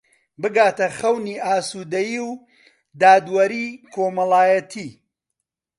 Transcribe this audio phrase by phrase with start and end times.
[0.41, 2.29] بگاتە خەونی ئاسوودەیی و
[3.01, 4.89] دادوەریی کۆمەڵایەتی